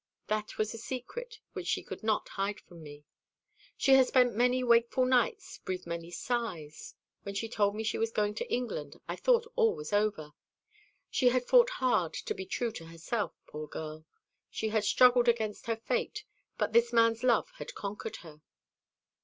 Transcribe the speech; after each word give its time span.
That 0.25 0.57
was 0.57 0.73
a 0.73 0.79
secret 0.79 1.41
which 1.53 1.67
she 1.67 1.83
could 1.83 2.01
not 2.01 2.27
hide 2.29 2.59
from 2.61 2.81
me. 2.81 3.03
She 3.77 3.93
had 3.93 4.07
spent 4.07 4.33
many 4.33 4.63
wakeful 4.63 5.05
nights, 5.05 5.59
breathed 5.59 5.85
many 5.85 6.09
sighs. 6.09 6.95
When 7.21 7.35
she 7.35 7.47
told 7.47 7.75
me 7.75 7.83
she 7.83 7.99
was 7.99 8.11
going 8.11 8.33
to 8.33 8.51
England, 8.51 8.99
I 9.07 9.15
thought 9.15 9.45
all 9.55 9.75
was 9.75 9.93
over. 9.93 10.33
She 11.11 11.29
had 11.29 11.45
fought 11.45 11.69
hard 11.69 12.13
to 12.15 12.33
be 12.33 12.47
true 12.47 12.71
to 12.71 12.85
herself, 12.85 13.33
poor 13.45 13.67
girl: 13.67 14.07
she 14.49 14.69
had 14.69 14.85
struggled 14.85 15.27
against 15.27 15.67
her 15.67 15.75
fate: 15.77 16.25
but 16.57 16.73
this 16.73 16.91
man's 16.91 17.23
love 17.23 17.49
had 17.59 17.75
conquered 17.75 18.15
her." 18.25 18.41